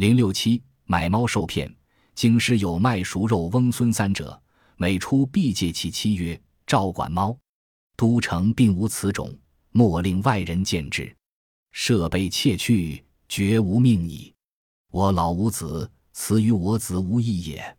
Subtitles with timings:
[0.00, 1.70] 零六七买猫受骗，
[2.14, 4.42] 京师有卖熟肉翁孙三者，
[4.78, 7.36] 每出必借其妻曰：“照管猫。”
[7.98, 9.30] 都城并无此种，
[9.72, 11.14] 莫令外人见之。
[11.72, 14.32] 设备窃去，绝无命矣。
[14.90, 17.76] 我老无子，此与我子无异也。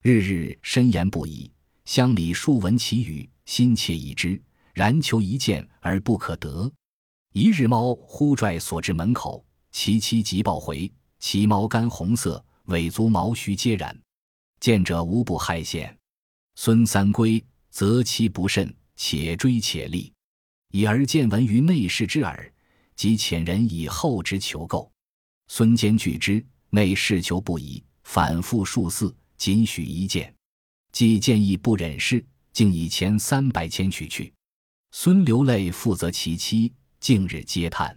[0.00, 1.52] 日日深言不已，
[1.84, 4.40] 乡里数闻其语，心切已之，
[4.72, 6.72] 然求一见而不可得。
[7.34, 13.98] 一日，猫忽拽所至门口，其妻即报回，其毛干红色，尾足毛须皆染，
[14.60, 15.92] 见者无不骇羡。
[16.54, 20.12] 孙三归，则其不慎，且追且立，
[20.70, 22.52] 以而见闻于内侍之耳。
[22.96, 24.90] 即遣人以后之求购，
[25.46, 30.34] 孙坚拒之，内侍求不已，反复数次，仅许一见。
[30.90, 34.32] 既见意不忍释，竟以前三百千取去。
[34.90, 37.96] 孙流泪，负责其妻，近日嗟叹。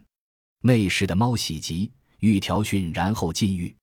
[0.62, 3.76] 内侍的猫喜极，欲调训，然后禁欲。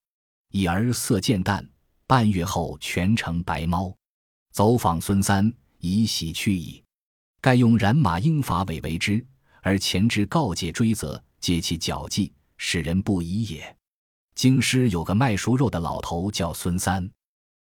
[0.51, 1.65] 已而色渐淡，
[2.07, 3.95] 半月后全成白猫。
[4.53, 6.83] 走访孙三，已喜去矣。
[7.41, 9.25] 盖用染马英法尾为之。
[9.61, 13.77] 而前之告诫追责，皆其脚迹，使人不疑也。
[14.35, 17.11] 京师有个卖熟肉的老头，叫孙三。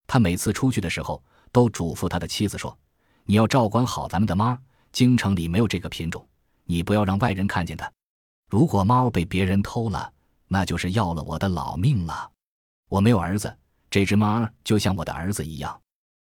[0.05, 2.77] 他每次出去的时候，都嘱咐他的妻子说
[3.25, 4.55] ：“你要照管好咱们的猫，
[4.91, 6.27] 京城里没有这个品种，
[6.65, 7.89] 你不要让外人看见它。
[8.49, 10.13] 如果猫被别人偷了，
[10.55, 12.31] 那就是要了我的老命了。
[12.87, 13.53] 我没有儿子，
[13.89, 15.81] 这只猫就像我的儿子一样。”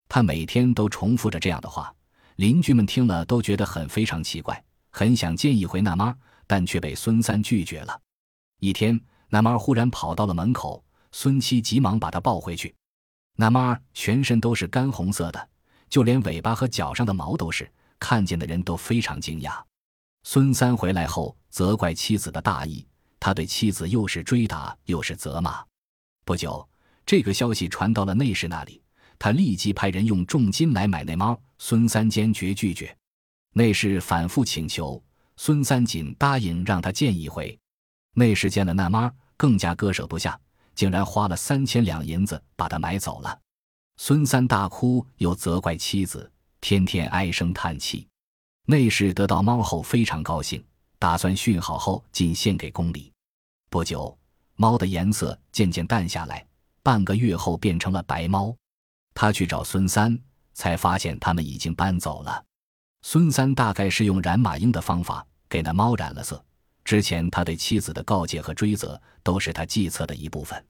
[0.09, 1.93] 他每天都重复着这样的话，
[2.37, 4.59] 邻居们听了都觉得很非常奇怪。
[4.89, 6.15] 很想见一回那妈，
[6.47, 8.01] 但却被孙三拒绝了。
[8.61, 12.73] 一天，那妈忽然跑到了门口，孙七急忙把她抱回去。
[13.35, 15.49] 那妈全身都是干红色的，
[15.87, 19.61] 就连尾巴和脚上的毛都是，看见的人都非常惊讶。
[20.23, 22.87] 孙三回来后，责怪妻子的大意，
[23.19, 25.63] 他对妻子又是追打又是责骂。
[26.23, 26.67] 不久，
[27.05, 28.81] 这个消息传到了内侍那里，
[29.17, 31.39] 他立即派人用重金来买那猫。
[31.57, 32.95] 孙三坚决拒绝。
[33.53, 35.01] 内侍反复请求，
[35.37, 37.57] 孙三仅答应让他见一回。
[38.13, 40.37] 内侍见了那猫，更加割舍不下，
[40.73, 43.39] 竟然花了三千两银子把他买走了。
[43.97, 46.29] 孙三大哭，又责怪妻子，
[46.59, 48.05] 天天唉声叹气。
[48.67, 50.61] 内侍得到猫后非常高兴，
[50.99, 53.13] 打算训好后进献给宫里。
[53.69, 54.17] 不久，
[54.55, 56.45] 猫的颜色渐渐淡下来，
[56.81, 58.55] 半个月后变成了白猫。
[59.13, 60.17] 他去找孙三，
[60.53, 62.43] 才发现他们已经搬走了。
[63.01, 66.43] 孙三大概是用染马鹰的方法给那猫染了色。
[66.83, 70.63] 之前他对妻子的告诫和追责，都是他计策的一部分。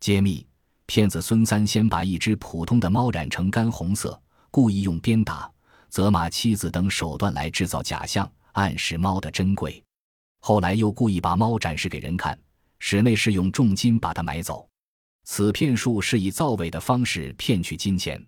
[0.00, 0.46] 揭秘：
[0.86, 4.20] 骗子孙三先把一只普通的猫染成干红色，
[4.50, 5.50] 故意用鞭打、
[5.88, 9.82] 责骂妻子等手段来制造假象，暗示猫的珍贵。
[10.40, 12.38] 后来又故意把猫展示给人看，
[12.78, 14.68] 室内是用重金把它买走。
[15.24, 18.20] 此骗术是以造伪的方式骗取金钱。